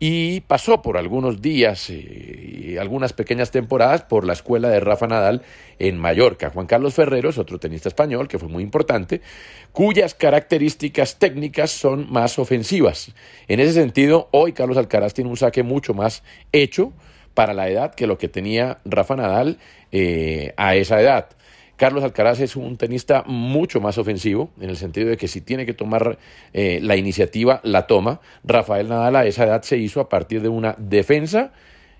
y 0.00 0.40
pasó 0.40 0.82
por 0.82 0.98
algunos 0.98 1.40
días 1.40 1.88
eh, 1.88 2.72
y 2.72 2.76
algunas 2.78 3.12
pequeñas 3.12 3.52
temporadas 3.52 4.02
por 4.02 4.26
la 4.26 4.32
escuela 4.32 4.70
de 4.70 4.80
Rafa 4.80 5.06
Nadal 5.06 5.42
en 5.78 5.98
Mallorca. 5.98 6.50
Juan 6.50 6.66
Carlos 6.66 6.94
Ferrero 6.94 7.30
es 7.30 7.38
otro 7.38 7.60
tenista 7.60 7.88
español 7.88 8.26
que 8.26 8.40
fue 8.40 8.48
muy 8.48 8.64
importante, 8.64 9.20
cuyas 9.70 10.14
características 10.14 11.20
técnicas 11.20 11.70
son 11.70 12.10
más 12.10 12.40
ofensivas. 12.40 13.12
En 13.46 13.60
ese 13.60 13.74
sentido, 13.74 14.28
hoy 14.32 14.52
Carlos 14.52 14.76
Alcaraz 14.76 15.14
tiene 15.14 15.30
un 15.30 15.36
saque 15.36 15.62
mucho 15.62 15.94
más 15.94 16.24
hecho 16.50 16.92
para 17.34 17.54
la 17.54 17.68
edad 17.68 17.94
que 17.94 18.08
lo 18.08 18.18
que 18.18 18.26
tenía 18.26 18.78
Rafa 18.84 19.14
Nadal 19.14 19.58
eh, 19.92 20.54
a 20.56 20.74
esa 20.74 21.00
edad. 21.00 21.28
Carlos 21.76 22.04
Alcaraz 22.04 22.40
es 22.40 22.56
un 22.56 22.76
tenista 22.76 23.24
mucho 23.26 23.80
más 23.80 23.98
ofensivo, 23.98 24.50
en 24.60 24.70
el 24.70 24.76
sentido 24.76 25.08
de 25.08 25.16
que 25.16 25.28
si 25.28 25.40
tiene 25.40 25.66
que 25.66 25.74
tomar 25.74 26.18
eh, 26.52 26.78
la 26.82 26.96
iniciativa, 26.96 27.60
la 27.64 27.86
toma. 27.86 28.20
Rafael 28.44 28.88
Nadal 28.88 29.16
a 29.16 29.26
esa 29.26 29.44
edad 29.44 29.62
se 29.62 29.76
hizo 29.78 30.00
a 30.00 30.08
partir 30.08 30.40
de 30.40 30.48
una 30.48 30.76
defensa 30.78 31.52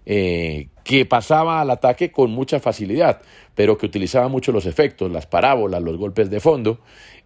eh, 0.06 0.68
que 0.84 1.06
pasaba 1.06 1.60
al 1.60 1.70
ataque 1.70 2.12
con 2.12 2.30
mucha 2.30 2.60
facilidad, 2.60 3.22
pero 3.54 3.76
que 3.76 3.86
utilizaba 3.86 4.28
mucho 4.28 4.52
los 4.52 4.66
efectos, 4.66 5.10
las 5.10 5.26
parábolas, 5.26 5.82
los 5.82 5.96
golpes 5.96 6.30
de 6.30 6.40
fondo, 6.40 6.78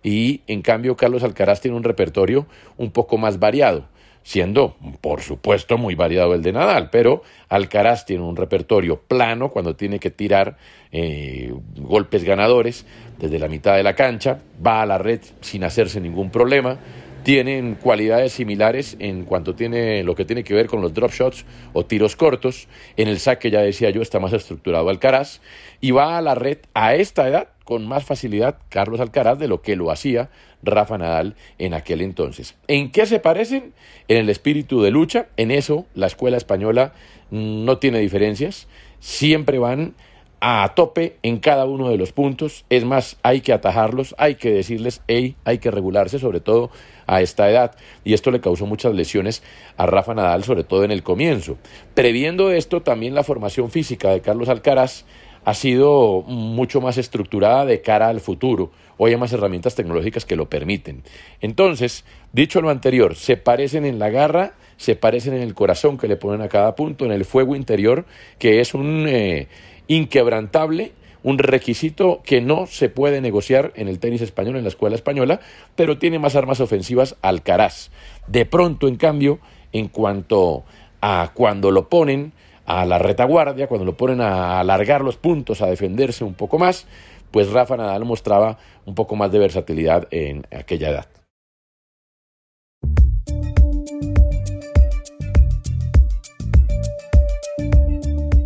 y 0.03 0.43
en 0.47 0.63
cambio 0.63 0.97
Carlos 0.97 1.25
Alcaraz 1.25 1.61
tiene 1.61 1.77
un 1.77 1.85
repertorio 1.85 2.47
un 2.77 2.93
poco 2.93 3.19
más 3.19 3.39
variado 3.39 3.89
siendo, 4.23 4.77
por 5.01 5.23
supuesto, 5.23 5.79
muy 5.79 5.95
variado 5.95 6.35
el 6.35 6.43
de 6.43 6.53
Nadal, 6.53 6.91
pero 6.91 7.23
Alcaraz 7.49 8.05
tiene 8.05 8.23
un 8.25 8.37
repertorio 8.37 9.01
plano 9.01 9.51
cuando 9.51 9.77
tiene 9.77 9.99
que 9.99 10.11
tirar 10.11 10.57
eh, 10.93 11.53
golpes 11.77 12.25
ganadores 12.25 12.87
desde 13.19 13.39
la 13.39 13.49
mitad 13.49 13.77
de 13.77 13.83
la 13.83 13.95
cancha, 13.95 14.41
va 14.65 14.83
a 14.83 14.87
la 14.87 14.99
red 14.99 15.21
sin 15.41 15.65
hacerse 15.65 16.01
ningún 16.01 16.31
problema, 16.31 16.79
tienen 17.23 17.75
cualidades 17.75 18.33
similares 18.33 18.97
en 19.01 19.25
cuanto 19.25 19.55
tiene 19.55 20.03
lo 20.03 20.15
que 20.15 20.25
tiene 20.25 20.45
que 20.45 20.55
ver 20.55 20.67
con 20.67 20.81
los 20.81 20.95
drop 20.95 21.13
shots 21.13 21.45
o 21.73 21.85
tiros 21.85 22.17
cortos. 22.17 22.69
En 22.97 23.09
el 23.09 23.19
saque, 23.19 23.51
ya 23.51 23.61
decía 23.61 23.91
yo, 23.91 24.01
está 24.01 24.19
más 24.19 24.33
estructurado 24.33 24.89
Alcaraz 24.89 25.41
y 25.81 25.91
va 25.91 26.17
a 26.17 26.23
la 26.23 26.35
red 26.35 26.59
a 26.75 26.95
esta 26.95 27.29
edad 27.29 27.49
con 27.69 27.87
más 27.87 28.03
facilidad 28.03 28.57
Carlos 28.71 28.99
Alcaraz 28.99 29.39
de 29.39 29.47
lo 29.47 29.61
que 29.61 29.77
lo 29.77 29.91
hacía 29.91 30.31
Rafa 30.63 30.97
Nadal 30.97 31.37
en 31.59 31.75
aquel 31.75 32.01
entonces. 32.01 32.57
¿En 32.67 32.91
qué 32.91 33.05
se 33.05 33.21
parecen? 33.21 33.75
En 34.09 34.17
el 34.17 34.31
espíritu 34.31 34.81
de 34.81 34.91
lucha. 34.91 35.27
En 35.37 35.51
eso 35.51 35.85
la 35.95 36.07
escuela 36.07 36.39
española 36.39 36.95
no 37.31 37.77
tiene 37.77 37.99
diferencias. 37.99 38.69
Siempre 39.01 39.59
van 39.59 39.93
a 40.41 40.73
tope 40.75 41.17
en 41.23 41.41
cada 41.41 41.67
uno 41.67 41.91
de 41.91 41.99
los 41.99 42.13
puntos. 42.13 42.65
Es 42.71 42.87
más, 42.87 43.19
hay 43.23 43.43
que 43.43 43.53
atajarlos, 43.53 44.15
hay 44.17 44.37
que 44.37 44.51
decirles, 44.51 45.03
hey, 45.07 45.37
hay 45.45 45.59
que 45.59 45.71
regularse, 45.71 46.19
sobre 46.19 46.41
todo 46.41 46.71
a 47.07 47.21
esta 47.21 47.51
edad. 47.51 47.77
Y 48.03 48.15
esto 48.15 48.31
le 48.31 48.41
causó 48.41 48.65
muchas 48.65 48.95
lesiones 48.95 49.43
a 49.77 49.85
Rafa 49.85 50.15
Nadal, 50.15 50.43
sobre 50.43 50.65
todo 50.65 50.85
en 50.85 50.91
el 50.91 51.03
comienzo. 51.03 51.59
Previendo 51.93 52.51
esto, 52.51 52.81
también 52.81 53.15
la 53.15 53.25
formación 53.25 53.71
física 53.71 54.09
de 54.09 54.23
Carlos 54.23 54.49
Alcaraz 54.49 55.05
ha 55.49 55.55
sido 55.55 56.25
mucho 56.27 56.83
más 56.83 56.99
estructurada 56.99 57.65
de 57.65 57.81
cara 57.81 58.09
al 58.09 58.21
futuro. 58.21 58.71
Hoy 58.99 59.13
hay 59.13 59.17
más 59.17 59.33
herramientas 59.33 59.75
tecnológicas 59.75 60.27
que 60.27 60.37
lo 60.37 60.51
permiten. 60.51 61.03
Entonces, 61.41 62.05
dicho 62.35 62.61
lo 62.61 62.69
anterior, 62.69 63.15
se 63.15 63.39
parecen 63.39 63.87
en 63.87 63.99
la 63.99 64.11
garra, 64.11 64.53
se 64.77 64.95
parecen 64.95 65.33
en 65.33 65.41
el 65.41 65.55
corazón 65.55 65.97
que 65.97 66.07
le 66.07 66.17
ponen 66.17 66.43
a 66.43 66.51
cada 66.51 66.75
punto, 66.75 67.07
en 67.07 67.13
el 67.13 67.25
fuego 67.25 67.57
interior, 67.57 68.05
que 68.39 68.61
es 68.61 68.75
un... 68.75 69.07
Eh, 69.09 69.49
inquebrantable, 69.89 70.93
un 71.23 71.39
requisito 71.39 72.21
que 72.27 72.43
no 72.43 72.67
se 72.67 72.91
puede 72.91 73.23
negociar 73.23 73.73
en 73.75 73.89
el 73.89 74.01
tenis 74.01 74.21
español, 74.21 74.57
en 74.57 74.65
la 74.65 74.69
escuela 74.69 74.97
española, 74.97 75.41
pero 75.77 75.97
tiene 75.97 76.19
más 76.19 76.37
armas 76.37 76.61
ofensivas 76.61 77.17
Alcaraz. 77.23 77.89
De 78.27 78.45
pronto, 78.45 78.87
en 78.87 78.97
cambio, 78.97 79.39
en 79.73 79.89
cuanto 79.89 80.65
a 81.01 81.31
cuando 81.33 81.71
lo 81.71 81.89
ponen 81.89 82.35
a 82.69 82.85
la 82.85 82.99
retaguardia, 82.99 83.67
cuando 83.67 83.87
lo 83.87 83.97
ponen 83.97 84.21
a 84.21 84.61
alargar 84.61 85.01
los 85.01 85.17
puntos, 85.17 85.63
a 85.63 85.67
defenderse 85.67 86.23
un 86.23 86.35
poco 86.35 86.59
más, 86.59 86.87
pues 87.31 87.51
Rafa 87.51 87.79
Nadal 87.79 88.05
mostraba 88.05 88.59
un 88.85 88.95
poco 88.95 89.17
más 89.17 89.33
de 89.33 89.39
versatilidad 89.39 90.07
en 90.11 90.47
aquella 90.55 90.91
edad. 90.91 91.07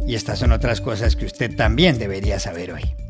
Y 0.07 0.15
estas 0.15 0.39
son 0.39 0.53
otras 0.53 0.81
cosas 0.81 1.17
que 1.17 1.25
usted 1.25 1.57
también 1.57 1.99
debería 1.99 2.39
saber 2.39 2.73
hoy. 2.73 3.02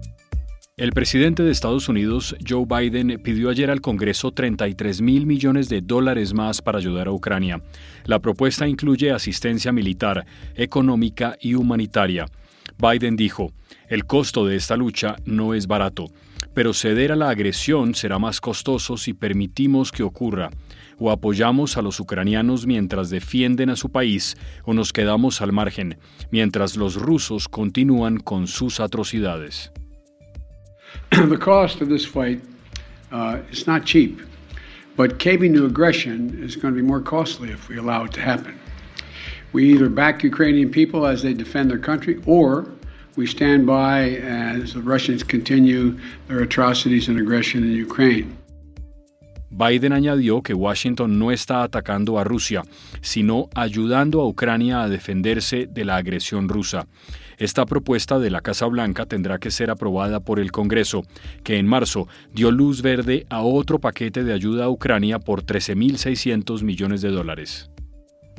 El 0.82 0.90
presidente 0.90 1.44
de 1.44 1.52
Estados 1.52 1.88
Unidos, 1.88 2.34
Joe 2.44 2.66
Biden, 2.66 3.20
pidió 3.22 3.50
ayer 3.50 3.70
al 3.70 3.80
Congreso 3.80 4.32
33 4.32 5.00
mil 5.00 5.26
millones 5.26 5.68
de 5.68 5.80
dólares 5.80 6.34
más 6.34 6.60
para 6.60 6.78
ayudar 6.78 7.06
a 7.06 7.12
Ucrania. 7.12 7.62
La 8.04 8.18
propuesta 8.18 8.66
incluye 8.66 9.12
asistencia 9.12 9.70
militar, 9.70 10.26
económica 10.56 11.36
y 11.40 11.54
humanitaria. 11.54 12.26
Biden 12.78 13.14
dijo, 13.14 13.52
el 13.86 14.06
costo 14.06 14.44
de 14.44 14.56
esta 14.56 14.76
lucha 14.76 15.14
no 15.24 15.54
es 15.54 15.68
barato, 15.68 16.06
pero 16.52 16.74
ceder 16.74 17.12
a 17.12 17.16
la 17.16 17.30
agresión 17.30 17.94
será 17.94 18.18
más 18.18 18.40
costoso 18.40 18.96
si 18.96 19.14
permitimos 19.14 19.92
que 19.92 20.02
ocurra, 20.02 20.50
o 20.98 21.12
apoyamos 21.12 21.76
a 21.76 21.82
los 21.82 22.00
ucranianos 22.00 22.66
mientras 22.66 23.08
defienden 23.08 23.70
a 23.70 23.76
su 23.76 23.92
país, 23.92 24.36
o 24.64 24.74
nos 24.74 24.92
quedamos 24.92 25.42
al 25.42 25.52
margen, 25.52 25.98
mientras 26.32 26.76
los 26.76 26.96
rusos 26.96 27.46
continúan 27.46 28.18
con 28.18 28.48
sus 28.48 28.80
atrocidades. 28.80 29.70
the 31.28 31.36
cost 31.36 31.82
of 31.82 31.90
this 31.90 32.06
fight 32.06 32.40
uh, 33.10 33.38
is 33.50 33.66
not 33.66 33.84
cheap, 33.84 34.22
but 34.96 35.18
caving 35.18 35.52
to 35.52 35.66
aggression 35.66 36.42
is 36.42 36.56
going 36.56 36.72
to 36.74 36.80
be 36.80 36.86
more 36.86 37.02
costly 37.02 37.50
if 37.50 37.68
we 37.68 37.76
allow 37.76 38.04
it 38.04 38.12
to 38.14 38.20
happen. 38.22 38.58
We 39.52 39.70
either 39.74 39.90
back 39.90 40.24
Ukrainian 40.24 40.70
people 40.70 41.06
as 41.06 41.20
they 41.22 41.34
defend 41.34 41.70
their 41.70 41.78
country, 41.78 42.22
or 42.24 42.66
we 43.16 43.26
stand 43.26 43.66
by 43.66 44.16
as 44.22 44.72
the 44.72 44.80
Russians 44.80 45.22
continue 45.22 45.98
their 46.28 46.40
atrocities 46.40 47.08
and 47.08 47.18
aggression 47.18 47.62
in 47.62 47.72
Ukraine. 47.72 48.34
Biden 49.50 49.92
añadió 49.92 50.42
que 50.42 50.54
Washington 50.54 51.18
no 51.18 51.30
está 51.30 51.62
atacando 51.62 52.18
a 52.18 52.24
Rusia, 52.24 52.62
sino 53.02 53.50
ayudando 53.54 54.22
a 54.22 54.26
Ucrania 54.26 54.82
a 54.82 54.88
defenderse 54.88 55.66
de 55.66 55.84
la 55.84 55.96
agresión 55.96 56.48
rusa. 56.48 56.86
Esta 57.42 57.66
propuesta 57.66 58.20
de 58.20 58.30
la 58.30 58.40
Casa 58.40 58.66
Blanca 58.66 59.04
tendrá 59.04 59.40
que 59.40 59.50
ser 59.50 59.68
aprobada 59.68 60.20
por 60.20 60.38
el 60.38 60.52
Congreso, 60.52 61.02
que 61.42 61.58
en 61.58 61.66
marzo 61.66 62.06
dio 62.32 62.52
luz 62.52 62.82
verde 62.82 63.26
a 63.30 63.42
otro 63.42 63.80
paquete 63.80 64.22
de 64.22 64.32
ayuda 64.32 64.66
a 64.66 64.68
Ucrania 64.68 65.18
por 65.18 65.42
13.600 65.42 66.62
millones 66.62 67.02
de 67.02 67.10
dólares. 67.10 67.71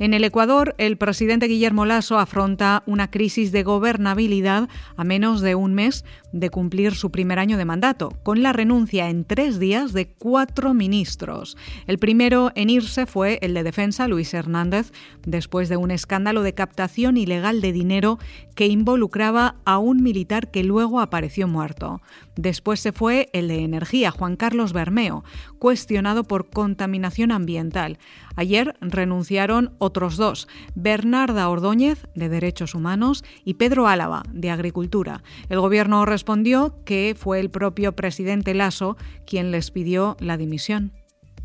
En 0.00 0.12
el 0.12 0.24
Ecuador, 0.24 0.74
el 0.78 0.96
presidente 0.96 1.46
Guillermo 1.46 1.84
Lasso 1.84 2.18
afronta 2.18 2.82
una 2.84 3.12
crisis 3.12 3.52
de 3.52 3.62
gobernabilidad 3.62 4.68
a 4.96 5.04
menos 5.04 5.40
de 5.40 5.54
un 5.54 5.72
mes 5.72 6.04
de 6.32 6.50
cumplir 6.50 6.96
su 6.96 7.12
primer 7.12 7.38
año 7.38 7.56
de 7.56 7.64
mandato, 7.64 8.08
con 8.24 8.42
la 8.42 8.52
renuncia 8.52 9.08
en 9.08 9.24
tres 9.24 9.60
días 9.60 9.92
de 9.92 10.08
cuatro 10.08 10.74
ministros. 10.74 11.56
El 11.86 11.98
primero 11.98 12.50
en 12.56 12.70
irse 12.70 13.06
fue 13.06 13.38
el 13.40 13.54
de 13.54 13.62
Defensa, 13.62 14.08
Luis 14.08 14.34
Hernández, 14.34 14.90
después 15.24 15.68
de 15.68 15.76
un 15.76 15.92
escándalo 15.92 16.42
de 16.42 16.54
captación 16.54 17.16
ilegal 17.16 17.60
de 17.60 17.70
dinero 17.70 18.18
que 18.56 18.66
involucraba 18.66 19.54
a 19.64 19.78
un 19.78 20.02
militar 20.02 20.50
que 20.50 20.64
luego 20.64 21.00
apareció 21.00 21.46
muerto. 21.46 22.02
Después 22.36 22.80
se 22.80 22.92
fue 22.92 23.28
el 23.32 23.48
de 23.48 23.62
Energía, 23.62 24.10
Juan 24.10 24.36
Carlos 24.36 24.72
Bermeo, 24.72 25.24
cuestionado 25.58 26.24
por 26.24 26.50
contaminación 26.50 27.30
ambiental. 27.30 27.98
Ayer 28.36 28.76
renunciaron 28.80 29.74
otros 29.78 30.16
dos, 30.16 30.48
Bernarda 30.74 31.48
Ordóñez, 31.48 32.06
de 32.14 32.28
Derechos 32.28 32.74
Humanos, 32.74 33.24
y 33.44 33.54
Pedro 33.54 33.86
Álava, 33.86 34.22
de 34.32 34.50
Agricultura. 34.50 35.22
El 35.48 35.60
gobierno 35.60 36.04
respondió 36.04 36.82
que 36.84 37.14
fue 37.18 37.40
el 37.40 37.50
propio 37.50 37.92
presidente 37.94 38.54
Lasso 38.54 38.96
quien 39.26 39.50
les 39.50 39.70
pidió 39.70 40.16
la 40.18 40.36
dimisión. 40.36 40.92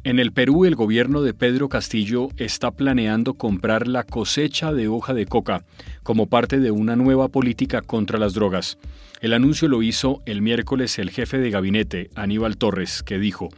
En 0.10 0.18
el 0.18 0.32
Perú, 0.32 0.66
el 0.66 0.74
gobierno 0.74 1.22
de 1.22 1.36
Pedro 1.36 1.70
Castillo 1.70 2.30
está 2.38 2.72
planeando 2.72 3.36
comprar 3.36 3.88
la 3.88 4.04
cosecha 4.04 4.74
de 4.74 4.88
hoja 4.88 5.13
de 5.13 5.28
coca 5.28 5.63
como 6.01 6.25
parte 6.25 6.58
de 6.58 6.72
una 6.72 6.96
nueva 6.96 7.28
política 7.28 7.84
contra 7.84 8.18
las 8.18 8.34
drogas. 8.34 8.80
El 9.22 9.34
anuncio 9.34 9.68
lo 9.68 9.84
hizo 9.84 10.24
el 10.25 10.42
miércoles 10.42 10.98
el 10.98 11.12
jefe 11.12 11.38
de 11.38 11.51
gabinete, 11.51 12.10
Aníbal 12.16 12.58
Torres, 12.58 13.04
que 13.04 13.20
dijo, 13.20 13.50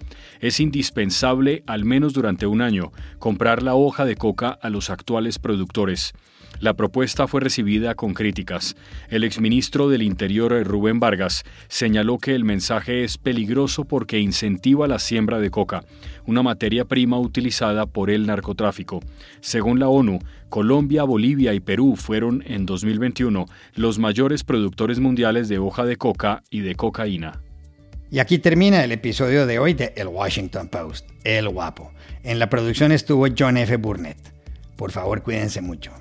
es 0.41 0.59
indispensable, 0.59 1.63
al 1.67 1.85
menos 1.85 2.11
durante 2.11 2.47
un 2.47 2.61
año, 2.61 2.91
comprar 3.17 3.63
la 3.63 3.75
hoja 3.75 4.03
de 4.03 4.17
coca 4.17 4.49
a 4.49 4.69
los 4.69 4.89
actuales 4.89 5.39
productores. 5.39 6.13
La 6.61 6.75
propuesta 6.75 7.27
fue 7.27 7.41
recibida 7.41 7.95
con 7.95 8.13
críticas. 8.13 8.75
El 9.09 9.23
exministro 9.23 9.89
del 9.89 10.03
Interior, 10.03 10.63
Rubén 10.63 10.99
Vargas, 10.99 11.43
señaló 11.69 12.19
que 12.19 12.35
el 12.35 12.43
mensaje 12.43 13.03
es 13.03 13.17
peligroso 13.17 13.83
porque 13.85 14.19
incentiva 14.19 14.87
la 14.87 14.99
siembra 14.99 15.39
de 15.39 15.49
coca, 15.49 15.83
una 16.41 16.49
materia 16.49 16.85
prima 16.85 17.19
utilizada 17.19 17.85
por 17.85 18.09
el 18.09 18.25
narcotráfico. 18.25 18.99
Según 19.41 19.79
la 19.79 19.89
ONU, 19.89 20.19
Colombia, 20.49 21.03
Bolivia 21.03 21.53
y 21.53 21.59
Perú 21.59 21.95
fueron 21.95 22.43
en 22.47 22.65
2021 22.65 23.45
los 23.75 23.99
mayores 23.99 24.43
productores 24.43 24.99
mundiales 24.99 25.49
de 25.49 25.59
hoja 25.59 25.85
de 25.85 25.97
coca 25.97 26.41
y 26.49 26.61
de 26.61 26.73
cocaína. 26.73 27.41
Y 28.09 28.19
aquí 28.19 28.39
termina 28.39 28.83
el 28.83 28.91
episodio 28.91 29.45
de 29.45 29.59
hoy 29.59 29.75
de 29.75 29.93
El 29.95 30.07
Washington 30.07 30.67
Post, 30.67 31.07
El 31.23 31.47
Guapo. 31.47 31.91
En 32.23 32.39
la 32.39 32.49
producción 32.49 32.91
estuvo 32.91 33.27
John 33.37 33.57
F. 33.57 33.77
Burnett. 33.77 34.17
Por 34.75 34.91
favor, 34.91 35.21
cuídense 35.21 35.61
mucho 35.61 36.00